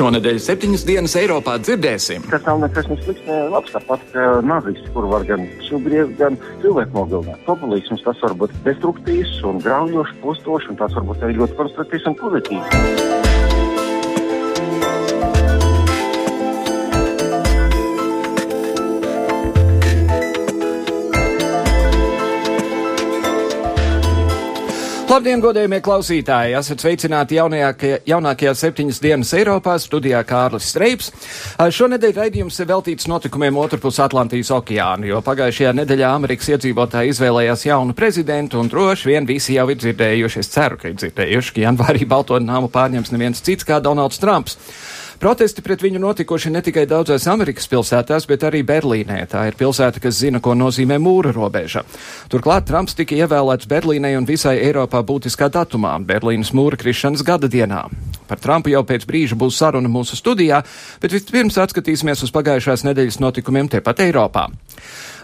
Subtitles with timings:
[0.00, 2.22] Šonadēļ septiņas dienas Eiropā dzirdēsim.
[2.32, 3.74] Tas nav nekas slikts, ne labs.
[3.74, 4.16] Tāpat
[4.48, 7.44] nāvis, kur var gan sugriezt, gan cilvēku nogalināt.
[7.44, 12.12] Populisms tas var būt destruktīvs un graujošs, postošs, un tas var būt arī ļoti konstruktīvs
[12.14, 13.09] un pozitīvs.
[25.20, 26.54] Labdien, godējumie klausītāji!
[26.56, 31.10] Esat sveicināti jaunākajā, jaunākajā septiņas dienas Eiropā, studijā Kārlis Streips.
[31.60, 37.92] Šonedēļ raidījums ir veltīts notikumiem otrpus Atlantijas okeāna, jo pagājušajā nedēļā Amerikas iedzīvotāji izvēlējās jaunu
[37.98, 42.08] prezidentu un droši vien visi jau ir dzirdējuši, es ceru, ka ir dzirdējuši, ka janvārī
[42.08, 44.56] Balto nāmu pārņems neviens cits kā Donalds Trumps.
[45.20, 49.18] Protesti pret viņu notikuši ne tikai daudzās Amerikas pilsētās, bet arī Berlīnē.
[49.28, 51.82] Tā ir pilsēta, kas zina, ko nozīmē mūra robeža.
[52.32, 57.82] Turklāt Trumps tika ievēlēts Berlīnai un visai Eiropā būtiskā datumā- Berlīnas mūra krišanas gada dienā.
[58.28, 60.64] Par Trumpu jau pēc brīža būs saruna mūsu studijā,
[61.02, 64.48] bet vispirms atskatīsimies uz pagājušās nedēļas notikumiem tepat Eiropā.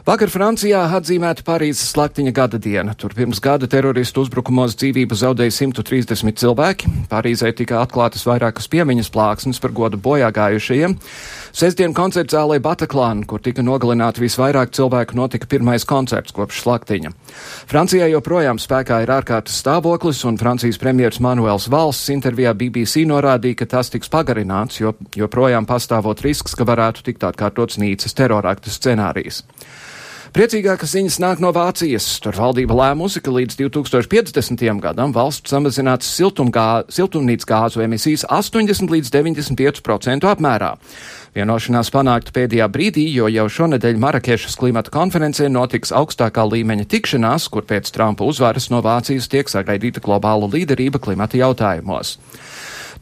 [0.07, 2.93] Vakar Francijā atzīmēta Parīzes slaktiņa gada diena.
[2.95, 6.91] Tur pirms gada teroristu uzbrukumos dzīvību zaudēja 130 cilvēki.
[7.11, 10.93] Parīzē tika atklātas vairākas piemiņas plāksnes par godu bojā gājušajiem.
[11.51, 17.11] Sestdien koncerts zālē Bataklāna, kur tika nogalināti visvairāk cilvēku, notika pirmais koncerts kopš slaktiņa.
[17.67, 23.69] Francijā joprojām spēkā ir ārkārtas stāvoklis, un Francijas premjeras Manuels Valsts intervijā BBC norādīja, ka
[23.75, 29.43] tas tiks pagarināts, jo joprojām pastāvot risks, ka varētu tikt atkārtots Nīcas terorakta scenārijs.
[30.37, 32.05] Priecīgākas ziņas nāk no Vācijas.
[32.21, 34.65] Tur valdība lēmusi, ka līdz 2050.
[34.85, 40.75] gadam valsts samazinās siltumnīcas gāzu emisijas 80 līdz 95% apmērā.
[41.33, 47.65] Vienošanās panākta pēdējā brīdī, jo jau šonadēļ Marakešas klimata konferencē notiks augstākā līmeņa tikšanās, kur
[47.65, 52.19] pēc Trumpa uzvaras no Vācijas tiek sagaidīta globāla līderība klimata jautājumos.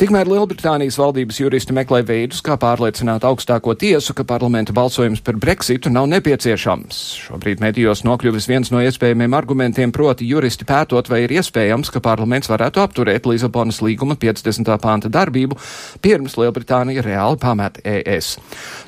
[0.05, 5.89] Tikmēr Lielbritānijas valdības juristi meklē veidus, kā pārliecināt augstāko tiesu, ka parlamenta balsojums par Brexitu
[5.89, 6.99] nav nepieciešams.
[7.23, 12.53] Šobrīd medijos nokļuvis viens no iespējamiem argumentiem, proti juristi pētot, vai ir iespējams, ka parlaments
[12.53, 14.77] varētu apturēt Lisabonas līguma 50.
[14.83, 15.57] panta darbību,
[16.05, 18.35] pirms Lielbritānija reāli pamet ES.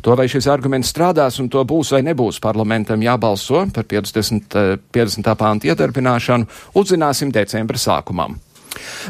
[0.04, 4.60] To vai šis arguments strādās un to būs vai nebūs parlamentam jābalso par 50.
[4.92, 5.32] 50.
[5.40, 8.36] panta iedarbināšanu, uzzināsim decembra sākumam.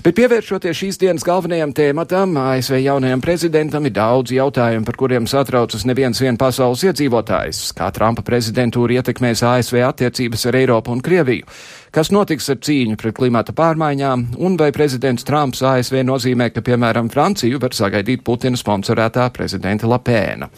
[0.04, 5.86] Bet pievēršoties šīs dienas galvenajam tēmatam, ASV jaunajam prezidentam ir daudz jautājumu, par kuriem satraucas
[5.88, 7.70] neviens vien pasaules iedzīvotājs.
[7.76, 11.48] Kā Trumpa prezidentūra ietekmēs ASV attiecības ar Eiropu un Krieviju?
[11.96, 17.06] Kas notiks ar cīņu pret klimata pārmaiņām, un vai prezidents Trumps ASV nozīmē, ka, piemēram,
[17.08, 20.50] Franciju var sagaidīt Putina sponsorētā prezidenta Lapēna?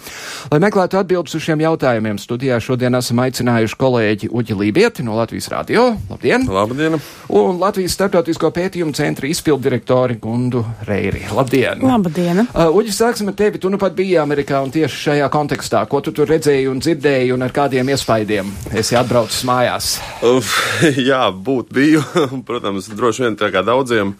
[0.50, 5.46] Lai meklētu atbildes uz šiem jautājumiem, studijā šodien esam aicinājuši kolēģi Uģi Lībieti no Latvijas
[5.52, 5.84] radio.
[6.10, 6.48] Labdien!
[6.50, 6.98] Labdien!
[7.30, 11.22] Un Latvijas starptautisko pētījumu centra izpildirektori Gundu Reiri.
[11.30, 11.86] Labdien!
[11.86, 12.48] Labdien!
[12.48, 13.62] Uh, Uģi, sāksim ar tevi.
[13.62, 15.86] Tu nu pat biji Amerikā un tieši šajā kontekstā.
[15.86, 19.94] Ko tu tur redzēji un dzirdēji un ar kādiem iespaidiem esi atbraucis mājās?
[20.34, 20.58] Uf,
[21.12, 22.02] jā, būt biju.
[22.48, 24.14] Protams, droši vien tā kā daudziem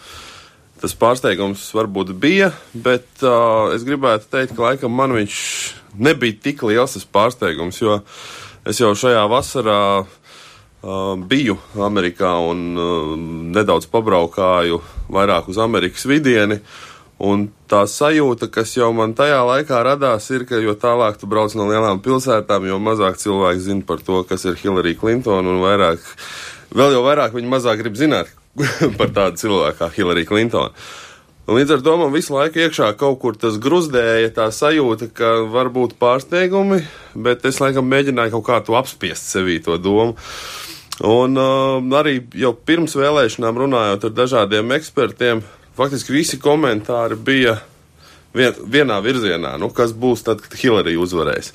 [0.79, 5.39] tas pārsteigums varbūt bija, bet uh, es gribētu teikt, ka laikam man viņš
[5.99, 7.99] nebija tik liels tas pārsteigums, jo
[8.69, 13.17] es jau šajā vasarā uh, biju Amerikā un uh,
[13.57, 14.79] nedaudz pabraukāju
[15.11, 16.61] vairāk uz Amerikas vidieni.
[17.19, 21.51] Un tā sajūta, kas jau man tajā laikā radās, ir, ka jo tālāk tu brauc
[21.59, 26.05] no lielām pilsētām, jo mazāk cilvēki zina par to, kas ir Hillary Clinton, un vairāk
[26.75, 28.33] vēl jau vairāk viņi mazāk grib zināt
[28.99, 30.75] par tādu cilvēku kā Hillary Clinton.
[31.49, 35.31] Un līdz ar to man visu laiku iekšā kaut kur tas gruzdēja, tā sajūta, ka
[35.49, 36.83] var būt pārsteigumi,
[37.17, 40.19] bet es laikam mēģināju kaut kā to apspiest sevī to domu.
[41.09, 45.41] Un uh, arī jau pirms vēlēšanām runājot ar dažādiem ekspertiem,
[45.79, 47.55] faktiski visi komentāri bija
[48.37, 51.55] vien, vienā virzienā, nu, kas būs tad, kad Hillary uzvarēs,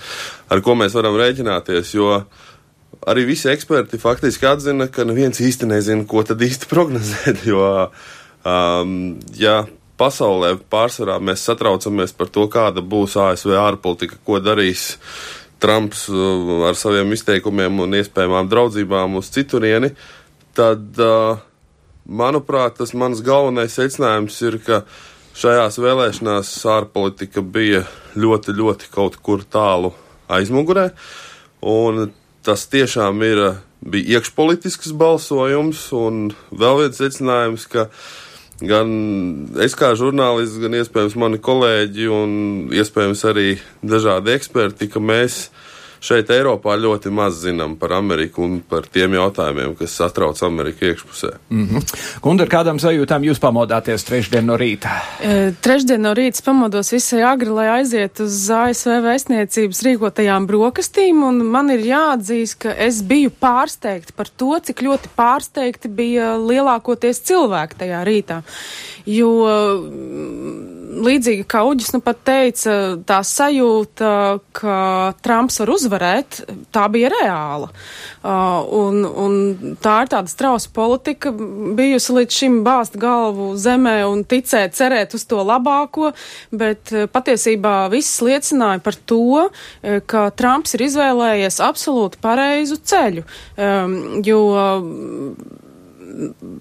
[0.50, 2.50] ar ko mēs varam rēķināties, jo uh,
[3.08, 7.46] arī visi eksperti faktiski atzina, ka neviens īsti nezina, ko tad īsti prognozēt.
[7.50, 7.90] Jo,
[8.48, 8.98] um,
[9.38, 9.64] ja
[10.00, 14.94] pasaulē pārsvarā mēs satraucamies par to, kāda būs ASV ārpolitika, ko darīs
[15.64, 19.94] Trumps uh, ar saviem izteikumiem un iespējamām draudzībām uz citurieni,
[20.58, 21.40] tad, uh,
[22.06, 24.84] manuprāt, tas mans galvenais secinājums ir, ka
[25.40, 27.84] šajās vēlēšanās ārpolitika bija
[28.20, 29.94] ļoti, ļoti kaut kur tālu
[30.32, 30.90] aizmugurē.
[31.64, 32.12] Un
[32.44, 33.42] tas tiešām ir,
[33.84, 37.88] bija iekšpolitisks balsojums, un vēl viens secinājums, ka
[38.64, 38.94] gan
[39.64, 42.34] es kā žurnālists, gan iespējams mani kolēģi un
[42.76, 43.48] iespējams arī
[43.84, 45.48] dažādi eksperti, ka mēs
[46.04, 51.32] šeit Eiropā ļoti maz zinām par Ameriku un par tiem jautājumiem, kas satrauc Ameriku iekšpusē.
[51.50, 51.94] Mm -hmm.
[52.22, 55.00] Gunter, kādām sajūtām jūs pamodāties trešdien no rīta?
[55.22, 61.46] E, trešdien no rīta pamodos visai agri, lai aiziet uz ASV vēstniecības rīkotajām brokastīm, un
[61.46, 67.80] man ir jāatzīst, ka es biju pārsteigta par to, cik ļoti pārsteigti bija lielākoties cilvēki
[67.80, 68.42] tajā rītā.
[69.06, 69.32] Jo
[71.04, 72.76] līdzīgi kā Uģis nu pat teica,
[73.08, 74.78] tā sajūta, ka
[75.26, 75.93] Trumps var uzvarēt,
[76.74, 77.70] tā bija reāla.
[78.24, 84.24] Uh, un, un tā ir tāda strausa politika bijusi līdz šim bāzt galvu zemē un
[84.28, 86.14] ticēt, cerēt uz to labāko,
[86.52, 93.28] bet uh, patiesībā viss liecināja par to, uh, ka Trumps ir izvēlējies absolūti pareizu ceļu,
[93.58, 94.42] um, jo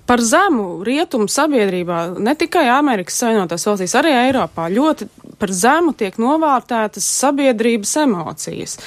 [0.07, 5.09] par zemu rietumu sabiedrībā, ne tikai Amerikas Savienotās valstīs, arī Eiropā, ļoti
[5.43, 8.79] par zemu tiek novērtētas sabiedrības emocijas.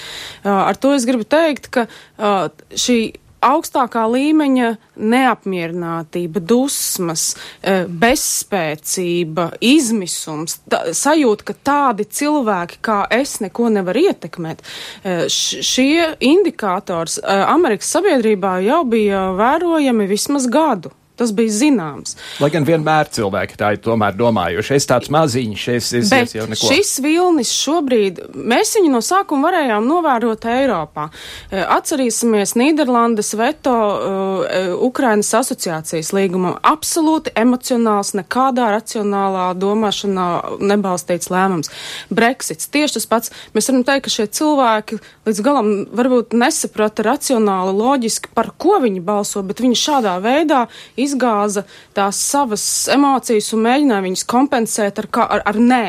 [0.47, 1.87] Ar to es gribu teikt, ka
[2.71, 2.99] šī
[3.45, 7.27] augstākā līmeņa neapmierinātība, dusmas,
[8.01, 14.65] bezspēcība, izmisums, tā, sajūta, ka tādi cilvēki kā es neko nevar ietekmēt.
[15.29, 20.93] Šie indikātors Amerikas sabiedrībā jau bija vērojami vismaz gadu.
[21.15, 22.17] Tas bija zināms.
[22.43, 26.35] Lai gan vienmēr cilvēki tā ir tomēr domājuši, es tāds maziņš, es, es, Bet es
[26.35, 26.71] jau neko.
[26.73, 31.07] Šis vilnis šobrīd, mēs viņu no sākuma varējām novērot Eiropā.
[31.49, 36.57] E, atcerīsimies Nīderlandes veto uh, Ukrainas asociācijas līgumam.
[36.65, 40.27] Absolūti emocionāls, nekādā racionālā domāšanā
[40.59, 41.71] nebalstīts lēmums.
[42.11, 43.33] Brexits tieši tas pats.
[43.55, 49.03] Mēs varam teikt, ka šie cilvēki līdz galam varbūt nesaprata racionāli, loģiski, par ko viņi
[49.05, 50.65] balso, bet viņi šādā veidā
[51.05, 51.65] izgāza
[51.95, 55.85] tās savas emocijas un mēģināja viņas kompensēt ar, kā, ar, ar nē.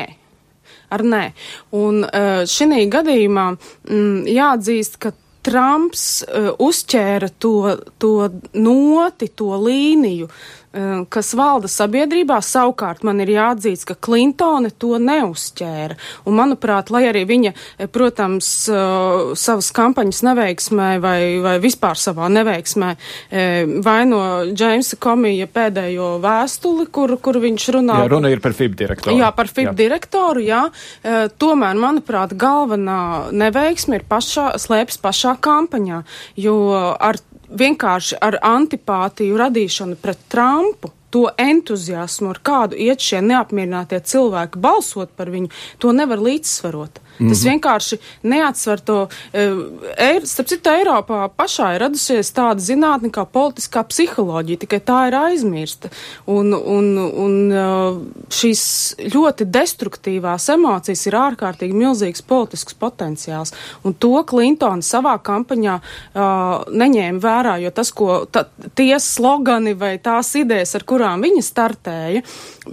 [0.93, 1.23] Ar nē.
[1.75, 5.11] Un uh, šī gadījumā mm, jāatzīst, ka
[5.47, 7.55] Trumps uh, uzķēra to,
[8.01, 8.13] to
[8.53, 10.27] noti, to līniju,
[10.77, 15.95] Eh, kas valda sabiedrībā, savukārt man ir jāatzīst, ka Klintone to neuzķēra.
[16.27, 22.27] Un, manuprāt, lai arī viņa, eh, protams, eh, savas kampaņas neveiksmē vai, vai vispār savā
[22.29, 22.97] neveiksmē
[23.83, 27.97] vaino Džeimsa komija pēdējo vēstuli, kur, kur viņš runā.
[28.03, 29.17] Jā, runa ir par FIB direktoru.
[29.17, 29.75] Jā, par FIB jā.
[29.75, 30.69] direktoru, jā.
[31.03, 36.03] Tomēr, manuprāt, galvenā neveiksme ir pašā, slēpjas pašā kampaņā,
[36.35, 44.01] jo ar vienkārši ar antipātiju radīšanu pret Trumpu, to entuziasmu, ar kādu iet šie neapmierinātie
[44.03, 46.99] cilvēki balsot par viņu, to nevar līdzsvarot.
[47.19, 47.29] Mm -hmm.
[47.29, 49.07] Tas vienkārši neatsver to.
[49.33, 55.15] E, starp citu, Eiropā pašā ir radusies tāda zinātne kā politiskā psiholoģija, tikai tā ir
[55.15, 55.89] aizmirsta.
[56.25, 57.65] Un, un, un e,
[58.29, 63.53] šīs ļoti destruktīvās emocijas ir ārkārtīgi milzīgs politisks potenciāls.
[63.83, 68.45] Un to Klintona savā kampaņā uh, neņēma vērā, jo tas, ko ta,
[68.77, 72.23] tie slogani vai tās idejas, ar kurām viņa startēja,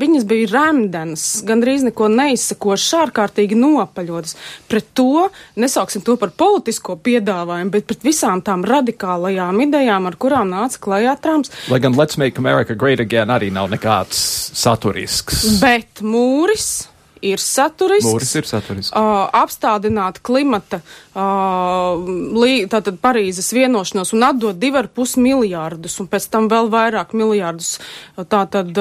[0.00, 4.36] viņas bija remdenas, gandrīz neko neizsakošas, ārkārtīgi nopaļotas
[4.70, 5.28] pret to,
[5.60, 11.18] nesauksim to par politisko piedāvājumu, bet pret visām tām radikālajām idejām, ar kurām nāca klajā
[11.24, 11.52] Trumps.
[11.72, 14.18] Lai gan Let's Make America Great Again arī nav nekāds
[14.54, 15.44] saturisks.
[15.62, 16.88] Bet mūris
[17.24, 18.06] ir saturisks.
[18.06, 18.92] Mūris ir saturisks.
[18.96, 20.80] Uh, apstādināt klimata,
[21.14, 27.78] tātad Parīzes vienošanos un atdot divar pus miljārdus un pēc tam vēl vairāk miljārdus
[28.16, 28.74] tātad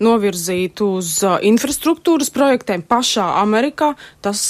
[0.00, 3.92] novirzīt uz infrastruktūras projektiem pašā Amerikā,
[4.24, 4.40] tas,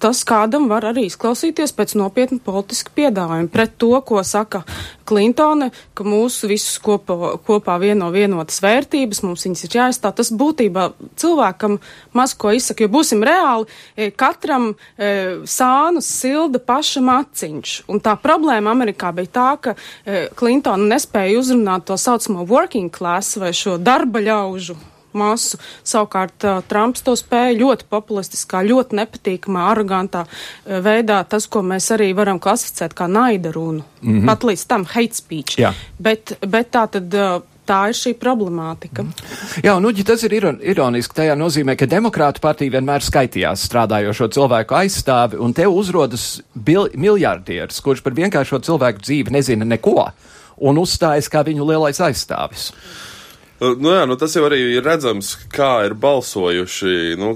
[0.00, 4.64] tas kādam var arī izklausīties pēc nopietna politiska piedāvājuma pret to, ko saka
[5.10, 10.14] Klintone, ka mūsu visus kopā, kopā vieno vienotas vērtības, mums viņas ir jāizstāv.
[10.20, 10.84] Tas būtībā
[11.18, 11.80] cilvēkam
[12.14, 15.10] maz ko izsaka jo būsim reāli, e, katram e,
[15.50, 17.74] sānus silda paša maciņš.
[17.90, 19.74] Un tā problēma Amerikā bija tā, ka
[20.38, 24.78] Klintona e, nespēja uzrunāt to saucamo working class vai šo darba ļaužu
[25.12, 25.58] masu.
[25.86, 31.90] Savukārt uh, Trumps to spēja ļoti populistiskā, ļoti nepatīkamā, arogantā uh, veidā, tas, ko mēs
[31.96, 33.84] arī varam klasificēt kā naida runu.
[34.02, 34.26] Mm -hmm.
[34.26, 35.58] Pat līdz tam hate speech.
[35.58, 35.72] Jā.
[35.98, 39.04] Bet, bet tā tad uh, tā ir šī problemātika.
[39.64, 45.38] Jā, uģi, tas ir ironiski tajā nozīmē, ka demokrātu partija vienmēr skaitījās strādājošo cilvēku aizstāvi,
[45.42, 50.10] un te uzrodas miljardieris, kurš par vienkāršo cilvēku dzīvi nezina neko,
[50.66, 52.70] un uzstājas kā viņu lielais aizstāvis.
[53.60, 57.18] Nu, jā, nu, tas jau arī ir redzams, kā ir balsojuši.
[57.20, 57.34] Nu,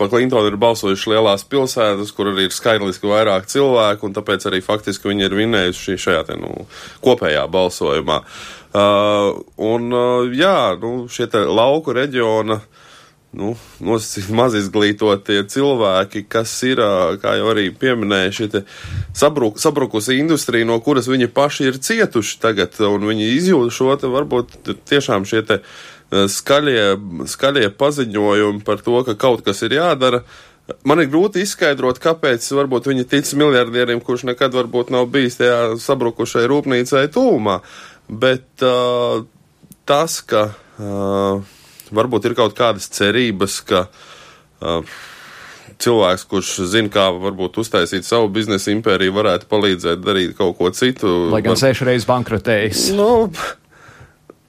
[0.00, 4.62] pa Klintonu ir balsojuši lielās pilsētas, kur arī ir skaitliski vairāk cilvēku, un tāpēc arī
[4.64, 6.64] faktiski viņi ir vinējuši šajā te, nu,
[7.04, 8.22] kopējā balsojumā.
[8.24, 12.60] Uh, un, uh, jā, nu, šie lauku reģiona
[13.36, 13.52] nu,
[14.38, 16.80] maz izglītotie cilvēki, kas ir,
[17.22, 18.48] kā jau arī pieminēja, šī
[19.16, 24.10] sabruk, sabrukusi industrija, no kuras viņi paši ir cietuši tagad, un viņi izjūt šo te
[24.12, 24.58] varbūt
[24.88, 25.60] tiešām šie te
[26.10, 26.96] skaļie,
[27.28, 30.22] skaļie paziņojumi par to, ka kaut kas ir jādara.
[30.86, 35.76] Man ir grūti izskaidrot, kāpēc varbūt viņi tic miljardieriem, kurš nekad varbūt nav bijis tajā
[35.78, 37.60] sabrukušai rūpnīcai tūmā.
[38.08, 39.24] Bet uh,
[39.88, 41.42] tas, ka uh,
[41.90, 44.96] varbūt ir kaut kādas cerības, ka uh,
[45.82, 51.12] cilvēks, kurš zina, kā varbūt uztaisīt savu biznesa impēriju, varētu palīdzēt darīt kaut ko citu.
[51.32, 51.62] Lai gan var...
[51.66, 52.88] sešu reizes bankrotējis.
[52.96, 53.28] Nu,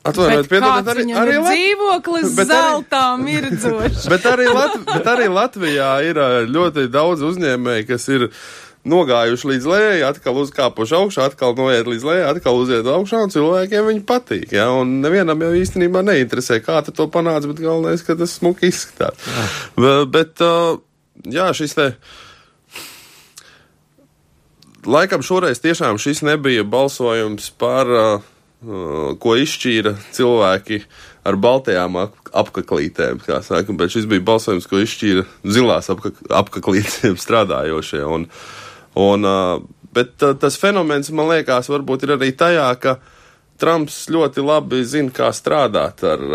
[0.07, 1.49] Atvainojiet, piedodiet, arī, arī Lat...
[1.49, 4.05] dzīvoklis bet zeltā mirdzošs.
[4.13, 4.77] bet, arī Lat...
[4.87, 6.21] bet arī Latvijā ir
[6.53, 8.29] ļoti daudz uzņēmēji, kas ir
[8.87, 13.89] nogājuši līdz lejai, atkal uzkāpuši augšā, atkal noiet līdz lejai, atkal uziet augšā, un cilvēkiem
[13.91, 14.53] viņi patīk.
[14.55, 14.69] Ja?
[14.75, 19.19] Un nevienam jau īstenībā neinteresē, kā tu to panāc, bet galvenais, ka tas smuki izskatās.
[19.27, 19.97] Jā.
[20.13, 20.43] Bet,
[21.27, 21.91] jā, šis te.
[24.87, 27.89] Laikam šoreiz tiešām šis nebija balsojums par,
[29.19, 30.79] ko izšķīra cilvēki
[31.27, 38.05] ar baltajām apaklītēm, kā saka, bet šis bija balsojums, ko izšķīra zilās apaklītēm strādājošie.
[38.07, 38.63] Un, uh,
[38.97, 39.27] Un,
[39.93, 42.97] bet tas fenomens, man liekas, varbūt ir arī tajā, ka
[43.57, 46.25] Trumps ļoti labi zina, kā strādāt ar,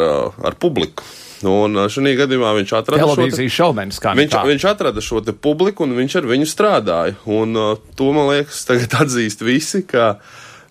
[0.43, 1.07] ar publiku.
[1.49, 3.99] Un šajā gadījumā viņš atrada televīzijas šovmenis.
[4.03, 7.19] Viņš, viņš atrada šo publiku un viņš ar viņu strādāja.
[7.27, 10.17] Un uh, to, man liekas, tagad atzīst visi, ka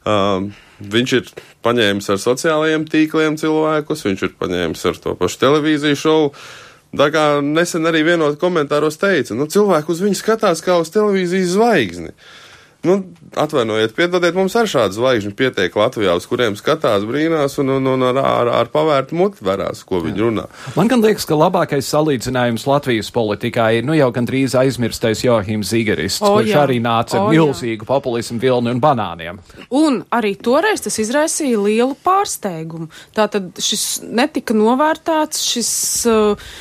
[0.07, 1.31] um, viņš ir
[1.65, 6.33] paņēmis ar sociālajiem tīkliem cilvēkus, viņš ir paņēmis ar to pašu televīziju šovu.
[6.97, 11.53] Tā kā nesen arī vienot komentāros teica, nu, cilvēki uz viņu skatās kā uz televīzijas
[11.55, 12.15] zvaigzni.
[12.81, 12.95] Nu,
[13.37, 18.05] atvainojiet, piedodiet, mums ar šādu zvaigžņu pietiek Latvijā, uz kuriem skatās brīnās un, un, un
[18.07, 20.47] ar, ar, ar pavērtu muti verās, ko viņi runā.
[20.73, 26.25] Man gan liekas, ka labākais salīdzinājums Latvijas politikā ir nu jau gandrīz aizmirstais Johims Zigerists,
[26.25, 26.65] o, kurš jā.
[26.65, 29.37] arī nāca ar milzīgu populismu vilni un banāniem.
[29.77, 32.89] Un arī toreiz tas izraisīja lielu pārsteigumu.
[33.13, 35.73] Tātad šis netika novērtēts, šis.
[36.09, 36.53] Uh,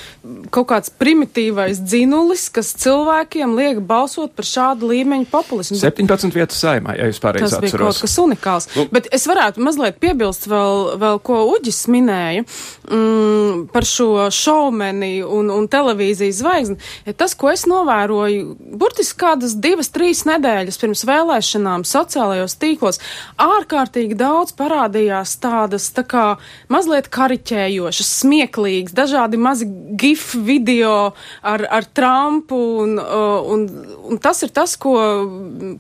[0.53, 5.79] kaut kāds primitīvais dzinulis, kas cilvēkiem liek balsot par šādu līmeņu populismu.
[5.81, 7.63] 17 vietas saimā, ja jūs pareizi atceros.
[7.65, 8.69] Tas bija kaut kas unikāls.
[8.77, 8.85] Nu.
[8.93, 15.49] Bet es varētu mazliet piebilst vēl, vēl ko Uģis minēja mm, par šo šaumeni un,
[15.55, 16.77] un televīzijas zvaigzni.
[17.17, 23.01] Tas, ko es novēroju, burtiski kādas divas, trīs nedēļas pirms vēlēšanām sociālajos tīklos,
[23.41, 26.27] ārkārtīgi daudz parādījās tādas tā kā
[26.69, 33.67] mazliet kariķējošas, smieklīgas, dažādi mazi gīri GIF video ar, ar Trumpu, un, uh, un,
[34.11, 34.95] un tas ir tas, ko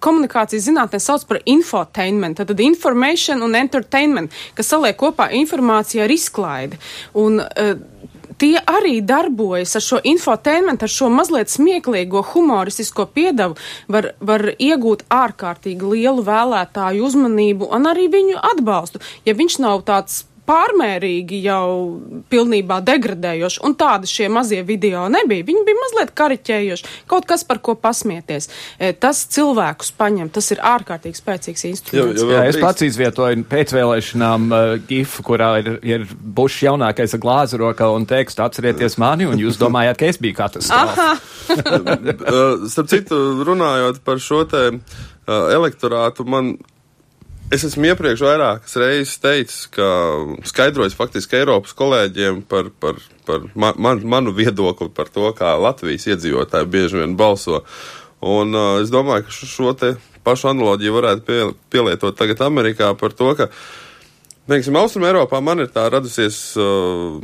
[0.02, 6.80] komunikācijas zinātnē sauc par infotainment, tad information un entertainment, kas saliek kopā informāciju ar izklaidi.
[7.18, 7.74] Un, uh,
[8.40, 13.58] tie arī darbojas ar šo infotainmentu, ar šo mazliet smieklīgo, humoristisko piedevu,
[13.92, 19.02] var, var iegūt ārkārtīgi lielu vēlētāju uzmanību un arī viņu atbalstu.
[19.28, 21.66] Ja viņš nav tāds pārmērīgi jau
[22.32, 25.46] pilnībā degradējoši, un tādi šie mazie video nebija.
[25.46, 28.50] Viņi bija mazliet kariķējoši, kaut kas par ko pasmieties.
[28.78, 32.24] E, tas cilvēkus paņem, tas ir ārkārtīgi spēcīgs instruments.
[32.24, 37.22] Jā, jā, jā, es pats izvietoju pēcvēlēšanām uh, gifu, kurā ir, ir bušs jaunākais ar
[37.22, 41.12] glāzi rokā un tekstu atcerieties mani, un jūs domājāt, ka es biju katastrofa.
[42.72, 44.82] Starp citu, runājot par šo te uh,
[45.54, 46.54] elektorātu, man
[47.50, 49.86] Es esmu iepriekš vairākas reizes teicis, ka
[50.46, 56.70] skaidrojis faktiski Eiropas kolēģiem par, par, par man, manu viedokli par to, kā Latvijas iedzīvotāji
[56.70, 57.64] bieži vien balso.
[58.22, 61.40] Un uh, es domāju, ka šo te pašu analoģiju varētu pie,
[61.74, 63.50] pielietot tagad Amerikā par to, ka,
[64.46, 66.40] teiksim, Austrum Eiropā man ir tā radusies.
[66.54, 67.18] Uh,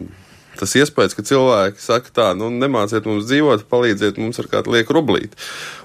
[0.59, 4.97] tas iespējas, ka cilvēki saka, tā, nu, nemāciet mums dzīvot, palīdziet mums ar kādu lieku
[4.97, 5.39] rublīti.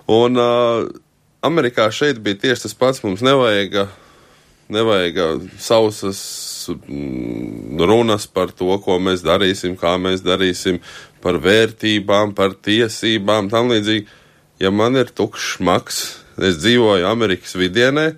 [0.09, 0.87] Un uh,
[1.45, 3.05] Amerikā šeit bija tieši tas pats.
[3.05, 3.83] Mums nevajag
[4.71, 6.21] nevajag sausas
[6.69, 10.79] mm, runas par to, ko mēs darīsim, kā mēs darīsim,
[11.21, 14.07] par vērtībām, par tiesībām, tam līdzīgi.
[14.61, 16.01] Ja man ir tukšs maks,
[16.37, 18.11] es dzīvoju Amerikas vidienē,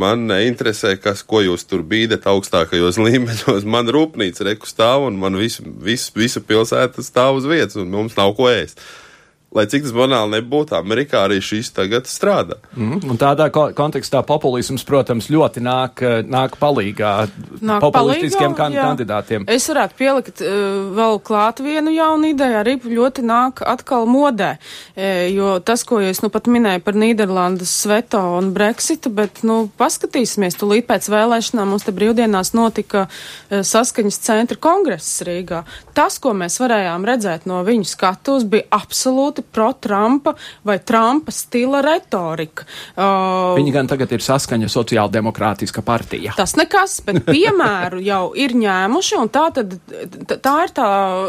[0.00, 3.66] man neinteresē, kas, ko jūs tur bīdat augstākajos līmeņos.
[3.68, 8.16] Man rūpnīca reku stāv un man visu, visu, visa pilsēta stāv uz vietas un mums
[8.18, 8.82] nav ko ēst.
[9.54, 12.56] Lai cik tas banāli nebūtu, Amerikā arī šīs tagad strādā.
[12.74, 17.12] Mm, un tādā ko kontekstā populisms, protams, ļoti nāk, nāk palīgā
[17.62, 19.46] nāk populistiskiem palīgā, kan kandidātiem.
[19.50, 20.56] Es varētu pielikt uh,
[20.96, 24.56] vēl klāt vienu jaunu ideju, arī ļoti nāk atkal modē,
[24.96, 29.68] e, jo tas, ko es nu pat minēju par Nīderlandes veto un Brexitu, bet, nu,
[29.78, 35.62] paskatīsimies, tūlīt pēc vēlēšanām mums te brīvdienās notika uh, saskaņas centra kongress Rīgā.
[35.94, 40.34] Tas, ko mēs varējām redzēt no viņu skatus, bija absolūti pro-Trumpa
[40.66, 42.66] vai Trumpa stila retorika.
[42.96, 46.34] Uh, Viņi gan tagad ir saskaņa sociāldemokrātiska partija.
[46.38, 49.76] Tas nekas, bet piemēru jau ir ņēmuši, un tā tad,
[50.34, 50.88] tā ir tā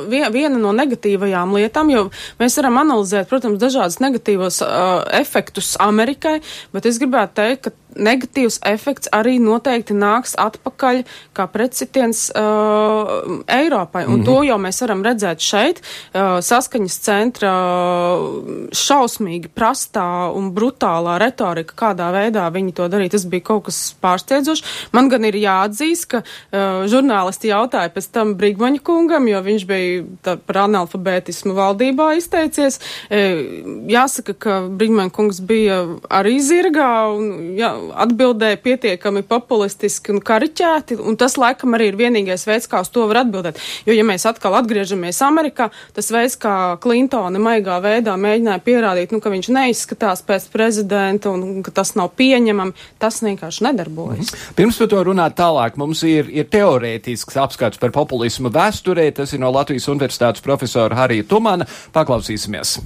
[0.09, 2.07] viena no negatīvajām lietām, jo
[2.41, 6.39] mēs varam analizēt, protams, dažādas negatīvos uh, efektus Amerikai,
[6.75, 11.01] bet es gribētu teikt, ka negatīvs efekts arī noteikti nāks atpakaļ
[11.35, 14.05] kā precitiens uh, Eiropai.
[14.05, 14.25] Un mm -hmm.
[14.25, 15.81] to jau mēs varam redzēt šeit.
[16.13, 23.25] Uh, saskaņas centra uh, šausmīgi prastā un brutālā retorika, kādā veidā viņi to darīja, tas
[23.25, 24.63] bija kaut kas pārsteidzošs.
[24.91, 30.03] Man gan ir jāatzīst, ka uh, žurnālisti jautāja pēc tam Brigmaņa kungam, jo viņš bija
[30.23, 32.79] tā, par analfabētismu valdībā izteicies.
[33.09, 33.21] E,
[33.91, 41.17] jāsaka, ka Brigmaņa kungs bija arī zirgā un jā, atbildēja pietiekami populistiski un kariķēti, un
[41.19, 43.59] tas laikam arī ir vienīgais veids, kā uz to var atbildēt.
[43.87, 49.21] Jo, ja mēs atkal atgriežamies Amerikā, tas veids, kā Klintona maigā veidā mēģināja pierādīt, nu,
[49.23, 54.33] ka viņš neizskatās pēc prezidenta un ka tas nav pieņemami, tas vienkārši nedarbojas.
[54.33, 54.57] Mhm.
[54.59, 59.43] Pirms par to runāt tālāk, mums ir, ir teorētisks apskats par populismu vēsturē, tas ir
[59.43, 61.67] no Latvijas Universitātes profesora Harija Tumana.
[61.95, 62.79] Paklausīsimies!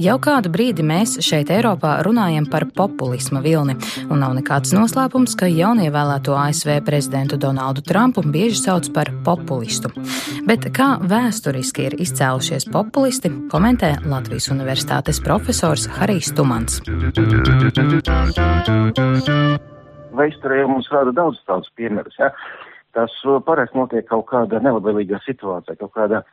[0.00, 3.76] Jau kādu brīdi mēs šeit Eiropā runājam par populisma vilni,
[4.10, 9.92] un nav nekāds noslēpums, ka jaunievēlēto ASV prezidentu Donaldu Trumpu bieži sauc par populistu.
[10.48, 16.82] Bet kā vēsturiski ir izcēlušies populisti, komentē Latvijas Universitātes profesors Harijs Tumans.
[20.20, 22.18] Vēsturē mums rāda daudz tādus piemērus.
[22.18, 22.34] Ja?
[22.98, 26.24] Tas uh, parasti notiek kaut kādā nelabvēlīgā situācijā, kaut kādā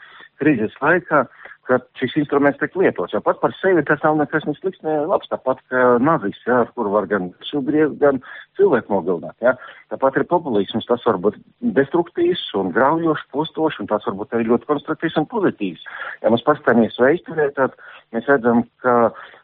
[0.41, 1.27] krīzes laikā,
[1.67, 3.13] ka šis instruments tiek lietots.
[3.15, 5.29] Jo pat par sevi tas nav nekas ne slikts, ne labs.
[5.31, 8.21] Tāpat kā nazis, jā, ar kuru var gan sugriezt, gan
[8.59, 9.35] cilvēku nogalināt.
[9.43, 9.55] Jā.
[9.93, 11.37] Tāpat ir populisms, tas var būt
[11.77, 15.85] destruktīvs un graujošs, postošs, un tas var būt arī ļoti konstruktīvs un pozitīvs.
[16.23, 17.77] Ja mēs paskatāmies vēsturē, tad
[18.15, 18.97] mēs redzam, ka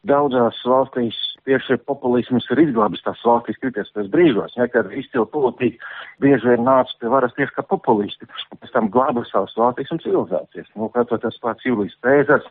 [0.09, 5.79] daudzās valstīs tieši populisms ir izglābis tās valstis kritiskos brīžos, ja, kad izcili politiķi
[6.23, 10.01] bieži vien nāca pie varas tieši kā populisti, un pēc tam glāba savas valstis un
[10.03, 10.71] civilizācijas.
[10.77, 12.47] Nu, kā to tas pats Jūlijas Pēzers,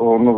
[0.00, 0.28] un,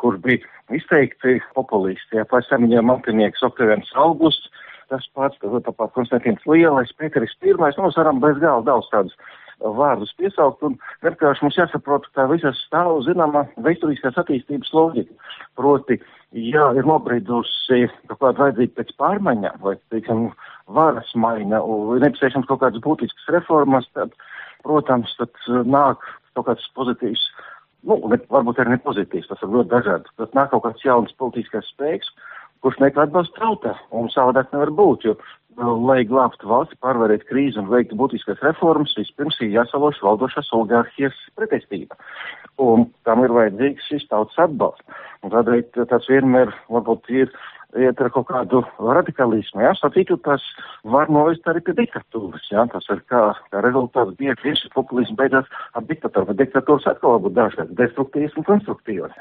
[0.00, 4.50] kur bija izteikti populisti, ja pēc tam viņiem mantinieks Oktavians Augusts,
[4.92, 9.16] tas pats, tāpat Konstantins Lielais, Pēteris Pirmais, nu, varam bez gala daudz tādus
[9.62, 15.32] vārdus piesaukt, un vienkārši mums jāsaprot, ka visas stāv zināma vēsturiskās attīstības loģika.
[15.58, 15.98] Proti,
[16.32, 20.28] ja ir nobriedusi kaut kāda vajadzība pēc pārmaiņām, vai, teiksim,
[20.72, 24.14] varas maiņa, un nepieciešams kaut kādas būtiskas reformas, tad,
[24.66, 26.04] protams, tad uh, nāk
[26.36, 27.24] kaut kāds pozitīvs,
[27.88, 31.12] nu, ne, varbūt arī ne pozitīvs, tas ir ļoti dažādi, tad nāk kaut kāds jauns
[31.20, 32.12] politiskais spēks,
[32.62, 35.16] kurš meklē atbalstu tautā, un savādāk nevar būt, jo
[35.60, 41.98] lai glābtu valsti, pārvarētu krīzi un veiktu būtiskas reformas, vispirms ir jāsaloš valdošās oligārhijas pretestība.
[42.62, 45.02] Un tam ir vajadzīgs šis tautas atbalsts.
[45.22, 47.32] Un tādēļ tas vienmēr varbūt ir
[47.80, 50.44] iet ar kaut kādu radikalismu, jā, sacītu, tas
[50.94, 55.16] var novest arī pie diktatūras, jā, tas ir kā, kā rezultāts bieži vien šis populisms
[55.16, 59.16] beidzās ar diktatūru, bet diktatūras atkal var būt dažādas, destruktīvas un konstruktīvas.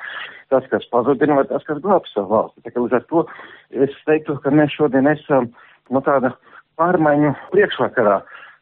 [0.51, 2.65] Tas, kas pazudina, vai tas, kas glāb savu valsti.
[2.65, 3.25] Tā kā līdz ar to
[3.87, 5.47] es teiktu, ka mēs šodien esam
[5.89, 6.33] nu, tāda
[6.79, 8.21] pārmaiņu priekšvakarā.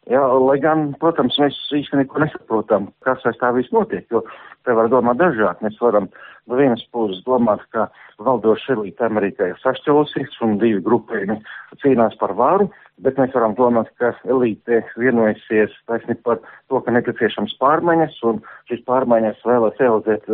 [0.09, 4.23] Jā, lai gan, protams, mēs īsti neko nesaprotam, kas aiz tā viss notiek, jo
[4.65, 5.67] te var domāt dažādi.
[5.67, 6.07] Mēs varam
[6.49, 7.87] no vienas puses domāt, ka
[8.25, 11.37] valdoša elīte Amerikā ir sašķelusies un divi grupējumi
[11.83, 12.67] cīnās par varu,
[13.05, 18.83] bet mēs varam domāt, ka elīte vienojusies taisni par to, ka nepieciešams pārmaiņas un šīs
[18.89, 20.27] pārmaiņas vēlas realizēt,